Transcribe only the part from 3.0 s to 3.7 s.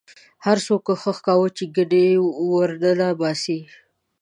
باسي.